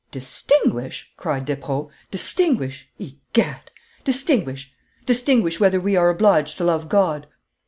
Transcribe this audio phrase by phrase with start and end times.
[0.09, 3.69] 'Distinguish!' cried Despreaux; 'distinguish, egad!
[4.03, 4.73] distinguish!
[5.05, 7.27] Distinguish whether we are obliged to love God!